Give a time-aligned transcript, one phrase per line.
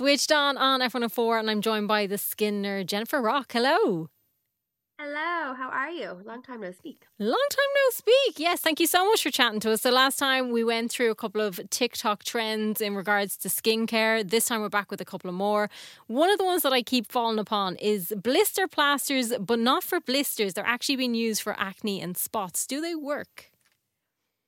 [0.00, 3.52] Switched on on FM104, and I'm joined by the skin nerd Jennifer Rock.
[3.52, 4.08] Hello.
[4.98, 6.22] Hello, how are you?
[6.24, 7.04] Long time no speak.
[7.18, 8.38] Long time no speak.
[8.38, 9.82] Yes, thank you so much for chatting to us.
[9.82, 14.26] So, last time we went through a couple of TikTok trends in regards to skincare.
[14.26, 15.68] This time we're back with a couple of more.
[16.06, 20.00] One of the ones that I keep falling upon is blister plasters, but not for
[20.00, 20.54] blisters.
[20.54, 22.66] They're actually being used for acne and spots.
[22.66, 23.49] Do they work?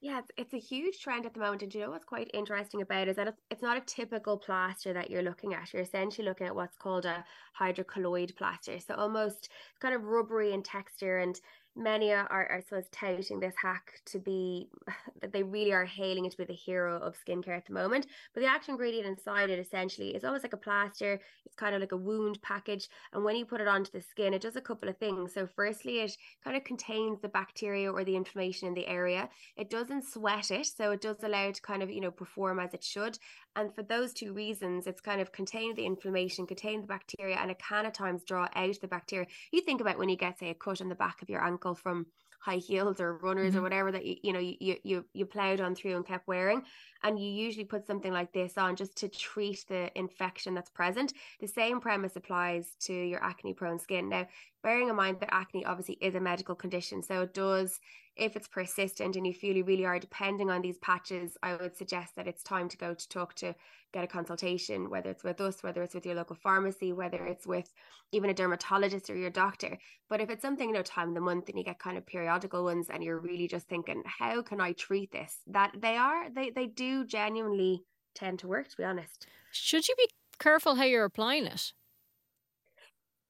[0.03, 1.62] Yeah, it's, it's a huge trend at the moment.
[1.62, 4.36] And you know what's quite interesting about it is that it's, it's not a typical
[4.36, 5.73] plaster that you're looking at.
[5.73, 7.25] You're essentially looking at what's called a
[7.58, 8.80] hydrocolloid plaster.
[8.80, 9.49] So almost
[9.80, 11.41] kind of rubbery in texture and
[11.76, 14.68] many are, are suppose touting this hack to be
[15.21, 18.07] that they really are hailing it to be the hero of skincare at the moment.
[18.35, 21.21] But the active ingredient inside it essentially is almost like a plaster.
[21.46, 24.35] It's kind of like a wound package, and when you put it onto the skin,
[24.35, 25.35] it does a couple of things.
[25.35, 29.29] So firstly, it kind of contains the bacteria or the inflammation in the area.
[29.57, 32.58] It doesn't sweat it, so it does allow it to kind of you know perform
[32.58, 33.19] as it should.
[33.55, 37.50] And for those two reasons, it's kind of contained the inflammation, contained the bacteria, and
[37.50, 39.27] it can at times draw out the bacteria.
[39.50, 41.61] You think about when you get, say, a cut on the back of your ankle
[41.74, 42.06] from
[42.42, 43.60] high heels or runners mm-hmm.
[43.60, 46.62] or whatever that you you know you you you plowed on through and kept wearing.
[47.04, 51.12] And you usually put something like this on just to treat the infection that's present.
[51.41, 54.08] The same premise applies to your acne prone skin.
[54.08, 54.27] Now
[54.62, 57.80] bearing in mind that acne obviously is a medical condition so it does
[58.16, 61.77] if it's persistent and you feel you really are depending on these patches, I would
[61.77, 63.54] suggest that it's time to go to talk to
[63.92, 67.46] get a consultation, whether it's with us, whether it's with your local pharmacy, whether it's
[67.46, 67.72] with
[68.10, 69.78] even a dermatologist or your doctor.
[70.08, 72.06] But if it's something, you know, time of the month and you get kind of
[72.06, 75.38] periodical ones and you're really just thinking, how can I treat this?
[75.47, 79.26] That they are, they they do genuinely tend to work, to be honest.
[79.52, 81.72] Should you be careful how you're applying it?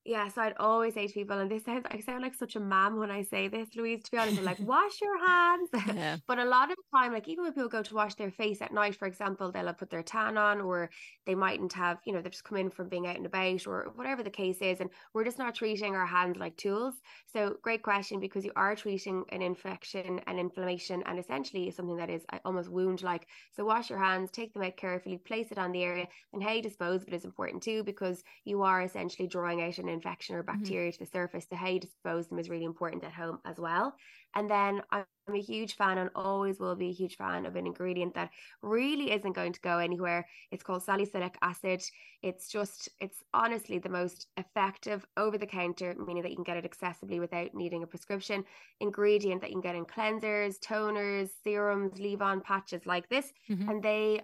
[0.05, 2.99] Yes, I'd always say to people, and this sounds I sound like such a mom
[2.99, 5.71] when I say this, Louise, to be honest, I'm like, wash your hands.
[5.95, 6.17] Yeah.
[6.27, 8.61] but a lot of the time, like even when people go to wash their face
[8.61, 10.91] at night, for example, they'll have put their tan on, or
[11.25, 13.93] they mightn't have, you know, they've just come in from being out and about, or
[13.95, 14.81] whatever the case is.
[14.81, 16.95] And we're just not treating our hands like tools.
[17.33, 22.11] So great question because you are treating an infection and inflammation and essentially something that
[22.11, 23.29] is uh, almost wound like.
[23.55, 26.53] So wash your hands, take them out carefully, place it on the area, and how
[26.53, 30.35] you dispose of it is important too, because you are essentially drawing out an infection
[30.35, 30.59] or mm-hmm.
[30.59, 31.05] bacteria mm-hmm.
[31.05, 31.47] to the surface.
[31.49, 33.95] So how you dispose them is really important at home as well.
[34.35, 37.67] And then I'm a huge fan and always will be a huge fan of an
[37.67, 38.31] ingredient that
[38.63, 40.27] really isn't going to go anywhere.
[40.51, 41.83] It's called salicylic acid.
[42.23, 46.57] It's just, it's honestly the most effective over the counter, meaning that you can get
[46.57, 48.45] it accessibly without needing a prescription
[48.81, 53.33] ingredient that you can get in cleansers, toners, serums, leave on patches like this.
[53.51, 53.69] Mm-hmm.
[53.69, 54.23] And they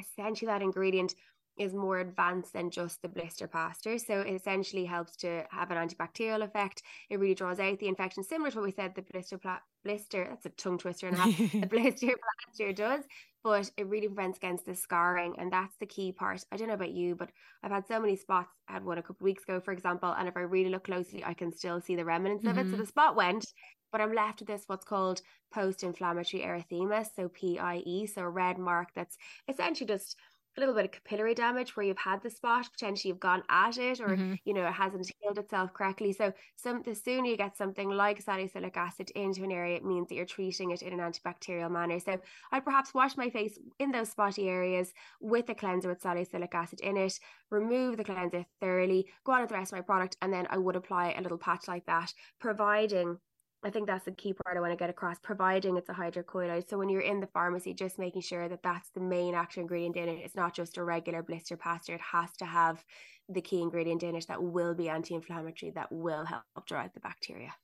[0.00, 1.14] essentially that ingredient
[1.58, 3.98] is more advanced than just the blister plaster.
[3.98, 6.82] So it essentially helps to have an antibacterial effect.
[7.10, 10.26] It really draws out the infection, similar to what we said the blister pla- blister.
[10.28, 11.52] That's a tongue twister and a half.
[11.52, 12.14] the blister
[12.46, 13.04] plaster does,
[13.44, 16.44] but it really prevents against the scarring, and that's the key part.
[16.50, 17.30] I don't know about you, but
[17.62, 18.50] I've had so many spots.
[18.68, 20.84] I had one a couple of weeks ago, for example, and if I really look
[20.84, 22.58] closely, I can still see the remnants mm-hmm.
[22.58, 22.68] of it.
[22.68, 22.80] So mm-hmm.
[22.80, 23.46] the spot went,
[23.90, 25.20] but I'm left with this what's called
[25.52, 29.16] post-inflammatory erythema, so PIE, so a red mark that's
[29.48, 30.16] essentially just
[30.56, 33.78] a little bit of capillary damage where you've had the spot potentially you've gone at
[33.78, 34.34] it or mm-hmm.
[34.44, 38.20] you know it hasn't healed itself correctly so some the sooner you get something like
[38.20, 41.98] salicylic acid into an area it means that you're treating it in an antibacterial manner
[41.98, 42.18] so
[42.52, 46.80] i'd perhaps wash my face in those spotty areas with a cleanser with salicylic acid
[46.80, 47.18] in it
[47.50, 50.58] remove the cleanser thoroughly go on with the rest of my product and then i
[50.58, 53.16] would apply a little patch like that providing
[53.64, 56.68] I think that's the key part I want to get across, providing it's a hydrocolloid.
[56.68, 59.96] So when you're in the pharmacy, just making sure that that's the main active ingredient
[59.96, 60.20] in it.
[60.24, 61.94] It's not just a regular blister plaster.
[61.94, 62.84] It has to have
[63.28, 67.54] the key ingredient in it that will be anti-inflammatory, that will help drive the bacteria.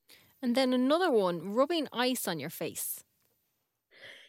[0.40, 3.02] And then another one, rubbing ice on your face.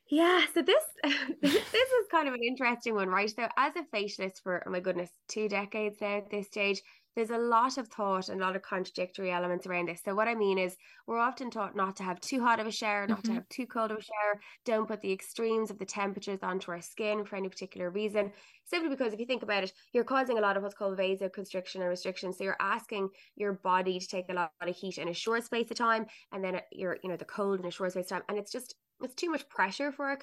[0.09, 0.83] Yeah, so this
[1.41, 3.29] this is kind of an interesting one, right?
[3.29, 6.81] So as a facialist for oh my goodness, two decades now at this stage,
[7.19, 10.01] there's a lot of thought and a lot of contradictory elements around this.
[10.05, 12.71] So what I mean is we're often taught not to have too hot of a
[12.71, 13.27] shower, not mm-hmm.
[13.27, 16.71] to have too cold of a shower, don't put the extremes of the temperatures onto
[16.71, 18.31] our skin for any particular reason.
[18.63, 21.81] Simply because if you think about it, you're causing a lot of what's called vasoconstriction
[21.81, 22.31] and restriction.
[22.31, 25.69] So you're asking your body to take a lot of heat in a short space
[25.69, 28.23] of time and then you're, you know, the cold in a short space of time.
[28.29, 30.19] And it's just it's too much pressure for our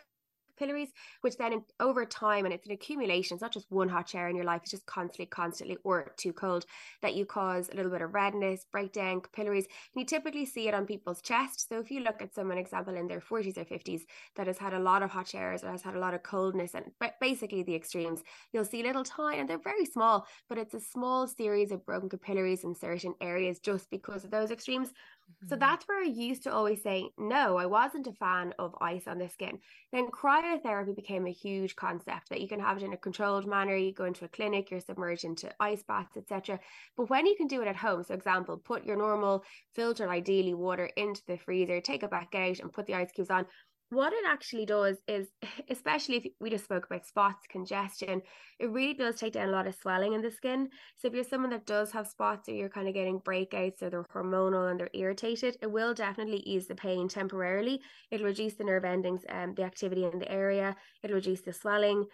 [0.56, 4.28] capillaries, which then over time, and it's an accumulation, it's not just one hot shower
[4.28, 6.64] in your life, it's just constantly, constantly, or too cold,
[7.02, 9.66] that you cause a little bit of redness, breakdown, capillaries.
[9.66, 11.68] And you typically see it on people's chest.
[11.68, 14.02] So if you look at someone, example, in their 40s or 50s
[14.36, 16.74] that has had a lot of hot showers or has had a lot of coldness
[16.74, 18.22] and basically the extremes,
[18.52, 22.08] you'll see little tiny, and they're very small, but it's a small series of broken
[22.08, 24.92] capillaries in certain areas just because of those extremes.
[25.48, 25.60] So mm-hmm.
[25.60, 29.18] that's where I used to always say, no, I wasn't a fan of ice on
[29.18, 29.58] the skin.
[29.92, 33.76] Then cryotherapy became a huge concept that you can have it in a controlled manner.
[33.76, 36.58] You go into a clinic, you're submerged into ice baths, etc.
[36.96, 39.44] But when you can do it at home, so example, put your normal
[39.74, 43.30] filtered, ideally water into the freezer, take it back out and put the ice cubes
[43.30, 43.46] on
[43.90, 45.28] what it actually does is,
[45.70, 48.22] especially if we just spoke about spots, congestion,
[48.58, 50.68] it really does take down a lot of swelling in the skin.
[50.96, 53.90] So if you're someone that does have spots or you're kind of getting breakouts or
[53.90, 57.80] they're hormonal and they're irritated, it will definitely ease the pain temporarily.
[58.10, 60.74] It'll reduce the nerve endings and um, the activity in the area.
[61.02, 62.06] It'll reduce the swelling.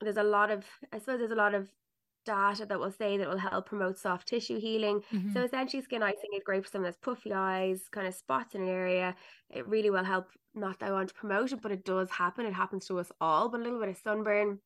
[0.00, 1.68] There's a lot of, I suppose there's a lot of
[2.28, 5.00] data that will say that will help promote soft tissue healing.
[5.12, 5.32] Mm-hmm.
[5.32, 8.62] So essentially skin icing is great for someone that's puffy eyes, kind of spots in
[8.62, 9.16] an area.
[9.50, 12.46] It really will help, not that I want to promote it, but it does happen.
[12.46, 14.58] It happens to us all, but a little bit of sunburn.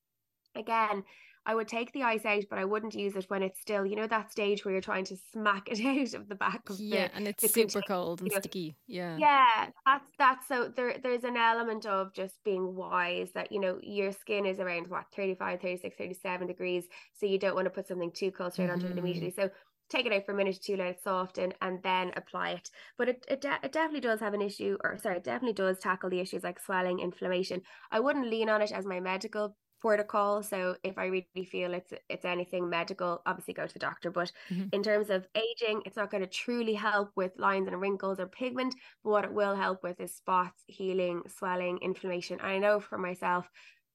[0.56, 1.05] Again,
[1.44, 3.97] I would take the ice out, but I wouldn't use it when it's still, you
[3.97, 7.09] know, that stage where you're trying to smack it out of the back of yeah,
[7.09, 8.77] the, and it's super cold and you know, sticky.
[8.87, 10.97] Yeah, yeah, that's that's so there.
[11.03, 15.06] There's an element of just being wise that you know your skin is around what
[15.17, 16.85] 35, 36, 37 degrees,
[17.15, 18.75] so you don't want to put something too cold straight mm-hmm.
[18.75, 19.33] onto it immediately.
[19.33, 19.50] So
[19.93, 22.71] take it out for a minute or two, let it soften, and then apply it.
[22.97, 25.79] But it, it, de- it, definitely does have an issue, or sorry, it definitely does
[25.79, 27.61] tackle the issues like swelling, inflammation.
[27.91, 30.44] I wouldn't lean on it as my medical protocol.
[30.44, 34.11] So if I really feel it's it's anything medical, obviously go to the doctor.
[34.12, 34.69] But mm-hmm.
[34.73, 38.26] in terms of aging, it's not going to truly help with lines and wrinkles or
[38.26, 38.76] pigment.
[39.02, 42.38] But what it will help with is spots, healing, swelling, inflammation.
[42.40, 43.50] I know for myself,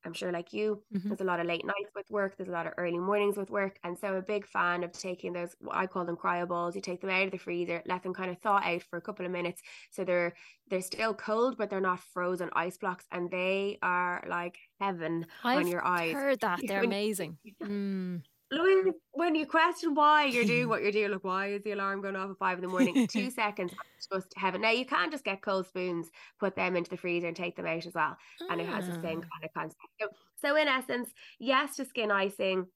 [0.06, 1.10] I'm sure like you, mm-hmm.
[1.10, 3.50] there's a lot of late nights with work, there's a lot of early mornings with
[3.50, 3.78] work.
[3.84, 6.76] And so I'm a big fan of taking those, I call them cryoballs.
[6.76, 9.02] You take them out of the freezer, let them kind of thaw out for a
[9.02, 9.62] couple of minutes.
[9.92, 10.34] So they're
[10.70, 13.06] they're still cold, but they're not frozen ice blocks.
[13.12, 16.14] And they are like heaven I've on your eyes.
[16.14, 16.60] heard that.
[16.66, 17.38] They're amazing.
[17.64, 18.22] Mm.
[18.50, 22.02] Louise, when you question why you're doing what you're doing, like why is the alarm
[22.02, 23.06] going off at five in the morning?
[23.12, 23.74] Two seconds,
[24.12, 24.62] just heaven.
[24.62, 26.10] Now you can just get cold spoons,
[26.40, 28.16] put them into the freezer, and take them out as well,
[28.50, 29.30] and it has the same ah.
[29.34, 29.82] kind of concept.
[30.00, 30.08] So,
[30.42, 31.10] so in essence,
[31.40, 32.68] yes to skin icing.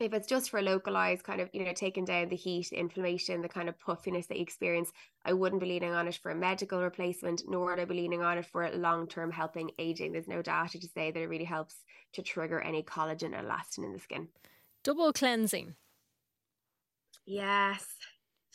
[0.00, 3.48] If it's just for localized kind of, you know, taking down the heat, inflammation, the
[3.48, 4.90] kind of puffiness that you experience,
[5.24, 8.22] I wouldn't be leaning on it for a medical replacement, nor would I be leaning
[8.22, 10.12] on it for long term helping aging.
[10.12, 11.76] There's no data to say that it really helps
[12.14, 14.28] to trigger any collagen and elastin in the skin.
[14.84, 15.74] Double cleansing.
[17.24, 17.84] Yes.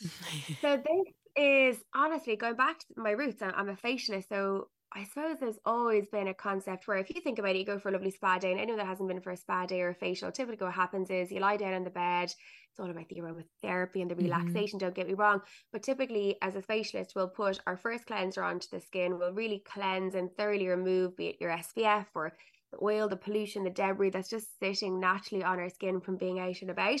[0.60, 3.42] so this is honestly going back to my roots.
[3.42, 7.38] I'm a facialist, so I suppose there's always been a concept where if you think
[7.38, 9.20] about it, you go for a lovely spa day, and I know that hasn't been
[9.20, 10.32] for a spa day or a facial.
[10.32, 12.32] Typically, what happens is you lie down on the bed.
[12.70, 14.24] It's all about the aromatherapy and the mm-hmm.
[14.24, 14.78] relaxation.
[14.78, 14.86] Mm-hmm.
[14.86, 15.42] Don't get me wrong,
[15.72, 19.18] but typically, as a facialist, we'll put our first cleanser onto the skin.
[19.18, 22.32] We'll really cleanse and thoroughly remove, be it your SPF or
[22.72, 26.38] the oil, the pollution, the debris that's just sitting naturally on our skin from being
[26.38, 27.00] out and about.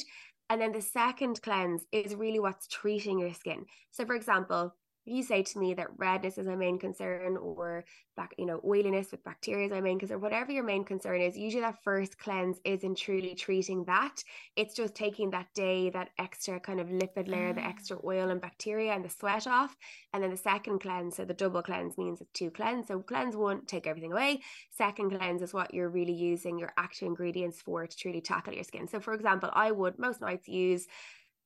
[0.50, 3.66] And then the second cleanse is really what's treating your skin.
[3.90, 4.74] So, for example,
[5.08, 7.84] you say to me that redness is my main concern or
[8.16, 11.20] back you know oiliness with bacteria is my main concern or whatever your main concern
[11.20, 14.22] is usually that first cleanse isn't truly treating that.
[14.56, 17.68] It's just taking that day that extra kind of lipid layer the mm.
[17.68, 19.76] extra oil and bacteria and the sweat off.
[20.12, 22.88] And then the second cleanse so the double cleanse means it's two cleanse.
[22.88, 24.40] So cleanse one take everything away.
[24.70, 28.64] Second cleanse is what you're really using your active ingredients for to truly tackle your
[28.64, 28.88] skin.
[28.88, 30.86] So for example I would most nights use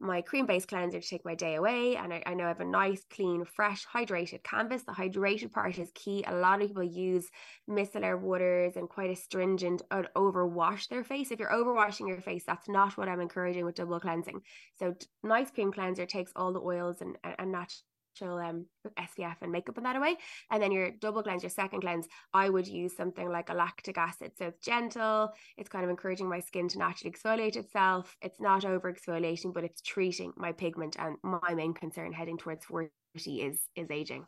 [0.03, 1.97] my cream based cleanser to take my day away.
[1.97, 4.83] And I, I, know I have a nice, clean, fresh, hydrated canvas.
[4.83, 6.25] The hydrated part is key.
[6.27, 7.31] A lot of people use
[7.71, 11.31] micellar waters and quite astringent and overwash their face.
[11.31, 14.41] If you're overwashing your face, that's not what I'm encouraging with double cleansing.
[14.79, 17.85] So, nice cream cleanser takes all the oils and, and, and natural
[18.21, 18.67] um
[18.99, 20.17] SPF and makeup in that away.
[20.51, 23.97] And then your double cleanse, your second cleanse, I would use something like a lactic
[23.97, 24.33] acid.
[24.37, 28.17] So it's gentle, it's kind of encouraging my skin to naturally exfoliate itself.
[28.21, 30.97] It's not over exfoliating, but it's treating my pigment.
[30.99, 32.91] And my main concern heading towards 40
[33.27, 34.27] is is aging.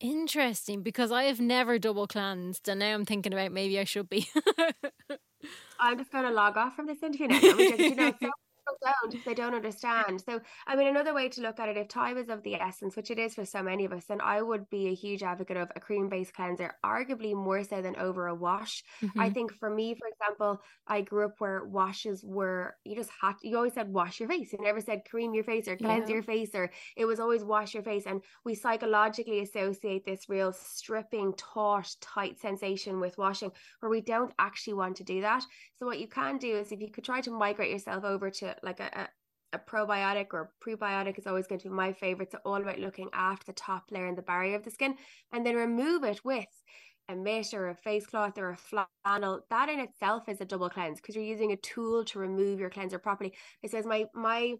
[0.00, 4.08] Interesting, because I have never double cleansed, and now I'm thinking about maybe I should
[4.08, 4.28] be.
[5.78, 7.40] I'm just going to log off from this interview now.
[7.40, 8.30] Because, you know, so
[8.82, 12.16] don't they don't understand so i mean another way to look at it if time
[12.16, 14.68] is of the essence which it is for so many of us then i would
[14.70, 18.34] be a huge advocate of a cream based cleanser arguably more so than over a
[18.34, 19.20] wash mm-hmm.
[19.20, 23.34] i think for me for example i grew up where washes were you just had
[23.42, 26.14] you always said wash your face you never said cream your face or cleanse yeah.
[26.14, 30.52] your face or it was always wash your face and we psychologically associate this real
[30.52, 33.50] stripping taut tight sensation with washing
[33.80, 35.44] where we don't actually want to do that
[35.76, 38.51] so what you can do is if you could try to migrate yourself over to
[38.62, 39.08] like a,
[39.52, 42.32] a, a probiotic or prebiotic is always going to be my favorite.
[42.32, 44.96] So all about looking after the top layer and the barrier of the skin,
[45.32, 46.46] and then remove it with
[47.08, 49.40] a mitt or a face cloth or a flannel.
[49.50, 52.70] That in itself is a double cleanse because you're using a tool to remove your
[52.70, 53.34] cleanser properly.
[53.62, 54.54] It says my my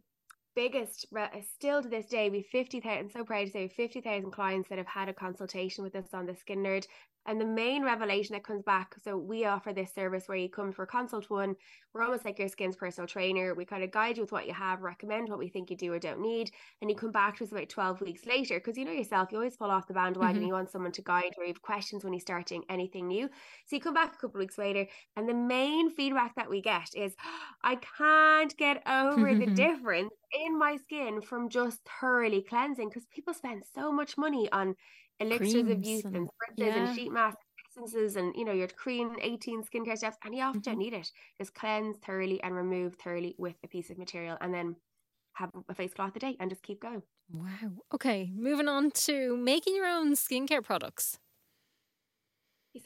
[0.55, 1.07] biggest
[1.55, 5.09] still to this day we 50,000 so proud to say 50,000 clients that have had
[5.09, 6.87] a consultation with us on the skin nerd
[7.27, 10.73] and the main revelation that comes back so we offer this service where you come
[10.73, 11.55] for consult one
[11.93, 13.55] we're almost like your skin's personal trainer.
[13.55, 15.93] We kind of guide you with what you have recommend what we think you do
[15.93, 16.51] or don't need
[16.81, 19.39] and you come back to us about 12 weeks later because you know yourself you
[19.39, 20.37] always fall off the bandwagon.
[20.37, 20.47] Mm-hmm.
[20.47, 23.29] you want someone to guide or you have questions when you're starting anything new.
[23.67, 24.87] So you come back a couple weeks later
[25.17, 27.15] and the main feedback that we get is
[27.63, 33.35] i can't get over the difference in my skin from just thoroughly cleansing because people
[33.35, 34.75] spend so much money on
[35.21, 36.85] elixirs Creams of youth and, and spritzes yeah.
[36.85, 40.61] and sheet masks essences and you know your cream 18 skincare steps and you often
[40.61, 40.71] mm-hmm.
[40.71, 44.53] don't need it just cleanse thoroughly and remove thoroughly with a piece of material and
[44.53, 44.77] then
[45.35, 47.03] have a face cloth a day and just keep going
[47.33, 51.19] wow okay moving on to making your own skincare products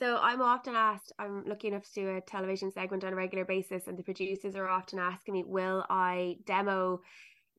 [0.00, 3.45] so I'm often asked, I'm lucky enough to do a television segment on a regular
[3.45, 7.02] basis, and the producers are often asking me, will I demo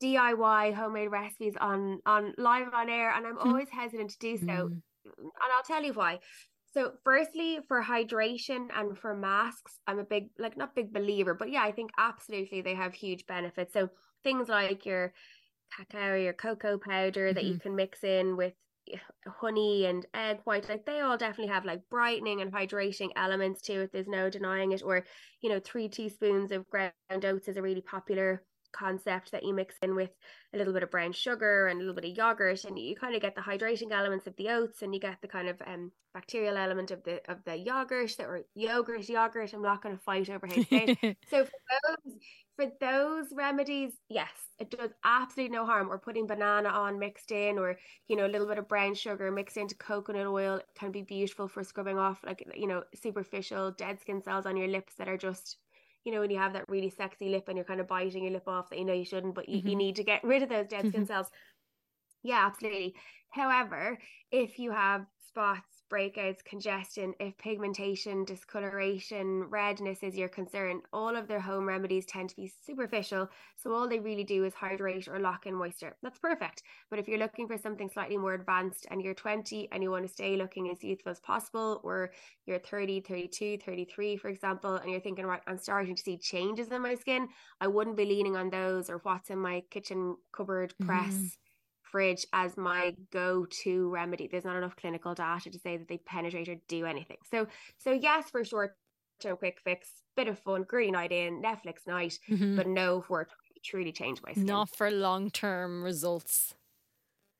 [0.02, 3.12] DIY homemade recipes on on live on air?
[3.12, 3.50] And I'm hmm.
[3.50, 4.46] always hesitant to do so.
[4.46, 4.82] Mm.
[5.06, 6.20] And I'll tell you why.
[6.74, 11.50] So firstly, for hydration and for masks, I'm a big like not big believer, but
[11.50, 13.74] yeah, I think absolutely they have huge benefits.
[13.74, 13.90] So
[14.24, 15.14] things like your
[15.76, 17.36] cacao or cocoa powder mm-hmm.
[17.36, 17.62] that you mm-hmm.
[17.62, 18.54] can mix in with
[19.28, 23.82] honey and egg white like they all definitely have like brightening and hydrating elements to
[23.82, 25.04] it there's no denying it or
[25.42, 26.94] you know three teaspoons of ground
[27.26, 28.44] oats is a really popular
[28.78, 30.12] concept that you mix in with
[30.54, 33.16] a little bit of brown sugar and a little bit of yogurt and you kind
[33.16, 35.92] of get the hydrating elements of the oats and you get the kind of um
[36.14, 40.02] bacterial element of the of the yogurt that or yogurt yogurt i'm not going to
[40.02, 41.18] fight over how it.
[41.30, 42.16] So for those
[42.56, 45.90] for those remedies yes it does absolutely no harm.
[45.92, 49.32] Or putting banana on mixed in or you know a little bit of brown sugar
[49.32, 54.00] mixed into coconut oil can be beautiful for scrubbing off like you know superficial dead
[54.02, 55.58] skin cells on your lips that are just
[56.08, 58.32] you know, when you have that really sexy lip and you're kind of biting your
[58.32, 59.68] lip off that you know you shouldn't, but you, mm-hmm.
[59.68, 61.28] you need to get rid of those dead skin cells.
[62.24, 62.96] Yeah, absolutely.
[63.30, 64.00] However,
[64.32, 71.28] if you have spots breakouts, congestion, if pigmentation, discoloration, redness is your concern, all of
[71.28, 73.30] their home remedies tend to be superficial.
[73.56, 75.96] So all they really do is hydrate or lock in moisture.
[76.04, 76.64] That's perfect.
[76.90, 80.06] But if you're looking for something slightly more advanced and you're 20 and you want
[80.06, 82.12] to stay looking as youthful as possible, or
[82.46, 86.68] you're 30, 32, 33, for example, and you're thinking, right, I'm starting to see changes
[86.70, 87.28] in my skin,
[87.62, 91.14] I wouldn't be leaning on those or what's in my kitchen cupboard press.
[91.14, 91.47] Mm
[91.92, 94.28] fridge as my go-to remedy.
[94.28, 97.18] There's not enough clinical data to say that they penetrate or do anything.
[97.32, 98.76] So so yes, for short
[99.20, 102.56] term quick fix, bit of fun, green night in, Netflix night, mm-hmm.
[102.56, 103.28] but no for
[103.64, 104.46] truly change my skin.
[104.46, 106.54] Not for long term results.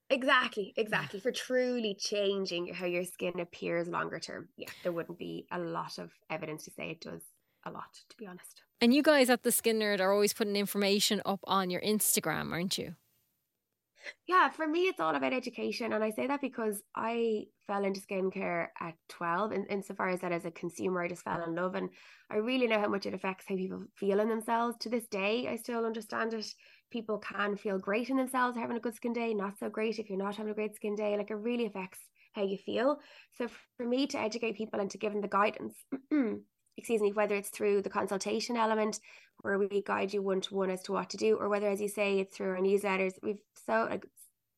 [0.10, 1.20] Exactly, exactly.
[1.20, 4.48] For truly changing how your skin appears longer term.
[4.56, 7.24] Yeah, there wouldn't be a lot of evidence to say it does
[7.66, 8.62] a lot, to be honest.
[8.80, 12.52] And you guys at the Skin Nerd are always putting information up on your Instagram,
[12.52, 12.96] aren't you?
[14.28, 15.94] Yeah, for me, it's all about education.
[15.94, 19.52] And I say that because I fell into skincare at 12.
[19.52, 21.76] And insofar as that as a consumer, I just fell in love.
[21.76, 21.90] And
[22.30, 24.78] I really know how much it affects how people feel in themselves.
[24.80, 26.54] To this day, I still understand it.
[26.92, 30.10] People can feel great in themselves having a good skin day, not so great if
[30.10, 31.18] you're not having a great skin day.
[31.18, 32.00] Like it really affects
[32.34, 33.00] how you feel.
[33.38, 33.48] So
[33.78, 35.76] for me to educate people and to give them the guidance,
[36.78, 39.00] excuse me, whether it's through the consultation element
[39.42, 41.82] where we guide you one to one as to what to do, or whether, as
[41.82, 43.14] you say, it's through our newsletters.
[43.22, 44.06] We've so like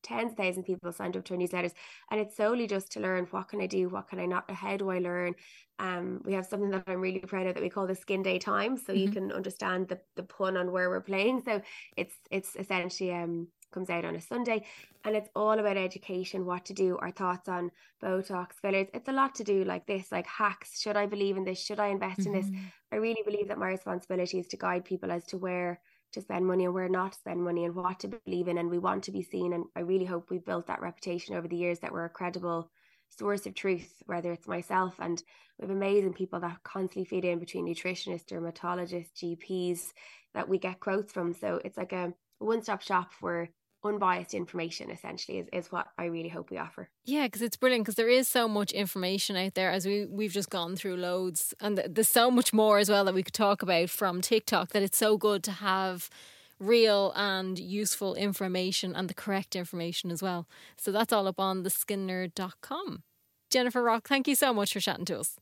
[0.02, 1.72] tens of thousands of people signed up to our newsletters,
[2.10, 4.76] and it's solely just to learn what can I do, what can I not, how
[4.76, 5.34] do I learn.
[5.78, 8.38] Um, we have something that I'm really proud of that we call the Skin Day
[8.38, 9.00] Time, so mm-hmm.
[9.00, 11.42] you can understand the the pun on where we're playing.
[11.44, 11.60] So
[11.96, 14.64] it's it's essentially um comes out on a Sunday.
[15.04, 17.70] And it's all about education, what to do, our thoughts on
[18.02, 18.88] Botox, fillers.
[18.94, 20.80] It's a lot to do like this, like hacks.
[20.80, 21.64] Should I believe in this?
[21.64, 22.34] Should I invest mm-hmm.
[22.34, 22.50] in this?
[22.50, 22.64] Mm-hmm.
[22.92, 25.80] I really believe that my responsibility is to guide people as to where
[26.12, 28.58] to spend money and where not to spend money and what to believe in.
[28.58, 29.52] And we want to be seen.
[29.52, 32.70] And I really hope we've built that reputation over the years that we're a credible
[33.08, 35.22] source of truth, whether it's myself and
[35.58, 39.92] we have amazing people that constantly feed in between nutritionists, dermatologists, GPs
[40.32, 41.34] that we get quotes from.
[41.34, 43.50] So it's like a one stop shop where
[43.84, 46.88] unbiased information essentially is, is what I really hope we offer.
[47.04, 50.32] Yeah, because it's brilliant because there is so much information out there as we we've
[50.32, 53.62] just gone through loads and there's so much more as well that we could talk
[53.62, 56.10] about from TikTok that it's so good to have
[56.58, 60.46] real and useful information and the correct information as well.
[60.76, 63.02] So that's all up on theskinnerd.com.
[63.50, 65.36] Jennifer Rock, thank you so much for chatting to us.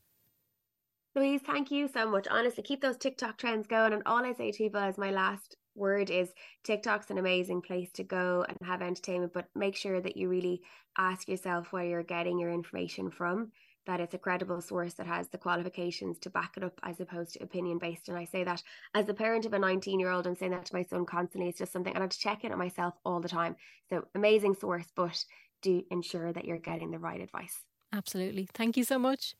[1.15, 2.27] Louise, thank you so much.
[2.29, 3.93] Honestly, keep those TikTok trends going.
[3.93, 6.33] And all I say to people as my last word is
[6.63, 10.61] TikTok's an amazing place to go and have entertainment, but make sure that you really
[10.97, 13.51] ask yourself where you're getting your information from.
[13.85, 17.33] that it's a credible source that has the qualifications to back it up as opposed
[17.33, 18.07] to opinion based.
[18.07, 18.61] And I say that
[18.93, 21.49] as the parent of a 19 year old, I'm saying that to my son constantly.
[21.49, 23.55] It's just something I have to check in on myself all the time.
[23.89, 25.23] So amazing source, but
[25.61, 27.57] do ensure that you're getting the right advice.
[27.91, 28.47] Absolutely.
[28.53, 29.35] Thank you so much.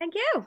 [0.00, 0.30] Thank you.